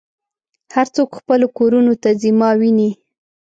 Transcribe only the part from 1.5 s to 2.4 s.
کورونو ته ځي